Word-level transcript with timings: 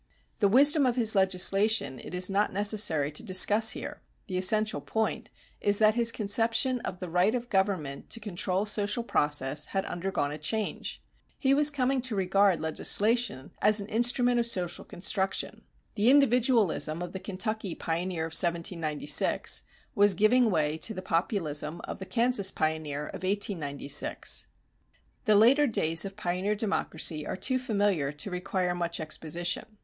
The 0.39 0.47
wisdom 0.47 0.87
of 0.87 0.95
his 0.95 1.13
legislation 1.13 1.99
it 2.03 2.15
is 2.15 2.27
not 2.27 2.51
necessary 2.51 3.11
to 3.11 3.21
discuss 3.21 3.69
here. 3.73 4.01
The 4.25 4.39
essential 4.39 4.81
point 4.81 5.29
is 5.59 5.77
that 5.77 5.93
his 5.93 6.11
conception 6.11 6.79
of 6.79 6.99
the 6.99 7.07
right 7.07 7.35
of 7.35 7.51
government 7.51 8.09
to 8.09 8.19
control 8.19 8.65
social 8.65 9.03
process 9.03 9.67
had 9.77 9.85
undergone 9.85 10.31
a 10.31 10.39
change. 10.39 11.03
He 11.37 11.53
was 11.53 11.69
coming 11.69 12.01
to 12.01 12.15
regard 12.15 12.59
legislation 12.59 13.51
as 13.61 13.79
an 13.79 13.87
instrument 13.89 14.39
of 14.39 14.47
social 14.47 14.83
construction. 14.83 15.61
The 15.93 16.09
individualism 16.09 17.03
of 17.03 17.11
the 17.11 17.19
Kentucky 17.19 17.75
pioneer 17.75 18.23
of 18.23 18.33
1796 18.33 19.61
was 19.93 20.15
giving 20.15 20.49
way 20.49 20.79
to 20.79 20.95
the 20.95 21.03
Populism 21.03 21.79
of 21.81 21.99
the 21.99 22.07
Kansas 22.07 22.49
pioneer 22.49 23.05
of 23.05 23.21
1896. 23.21 24.47
The 25.25 25.35
later 25.35 25.67
days 25.67 26.05
of 26.05 26.15
pioneer 26.17 26.55
democracy 26.55 27.23
are 27.27 27.37
too 27.37 27.59
familiar 27.59 28.11
to 28.13 28.31
require 28.31 28.73
much 28.73 28.99
exposition. 28.99 29.77